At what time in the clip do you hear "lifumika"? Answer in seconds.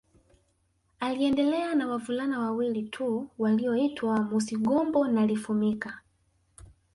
5.25-6.01